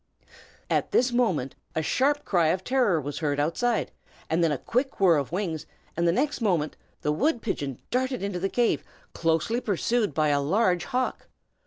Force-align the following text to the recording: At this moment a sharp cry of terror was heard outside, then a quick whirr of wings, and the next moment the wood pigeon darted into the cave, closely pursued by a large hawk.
At 0.67 0.89
this 0.89 1.11
moment 1.11 1.53
a 1.75 1.83
sharp 1.83 2.25
cry 2.25 2.47
of 2.47 2.63
terror 2.63 2.99
was 2.99 3.19
heard 3.19 3.39
outside, 3.39 3.91
then 4.31 4.51
a 4.51 4.57
quick 4.57 4.99
whirr 4.99 5.17
of 5.17 5.31
wings, 5.31 5.67
and 5.95 6.07
the 6.07 6.11
next 6.11 6.41
moment 6.41 6.75
the 7.01 7.11
wood 7.11 7.43
pigeon 7.43 7.79
darted 7.91 8.23
into 8.23 8.39
the 8.39 8.49
cave, 8.49 8.83
closely 9.13 9.61
pursued 9.61 10.15
by 10.15 10.29
a 10.29 10.41
large 10.41 10.85
hawk. 10.85 11.27